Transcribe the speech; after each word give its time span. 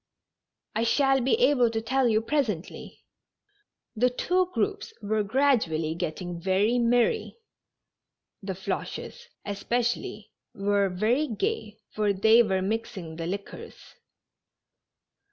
I 0.73 0.81
shall 0.83 1.21
be 1.21 1.35
able 1.39 1.69
to 1.69 1.79
tell 1.79 2.07
you 2.09 2.21
presently." 2.21 3.03
The 3.95 4.09
two 4.09 4.49
groups 4.51 4.95
were 4.99 5.21
gradually 5.21 5.93
getting 5.93 6.41
very 6.41 6.79
merry. 6.79 7.37
The 8.41 8.53
Floches, 8.55 9.27
especially, 9.45 10.31
were 10.55 10.89
very 10.89 11.27
gay. 11.27 11.77
For 11.91 12.13
they 12.13 12.41
were 12.41 12.63
mixing 12.63 13.17
the 13.17 13.27
liquors. 13.27 13.75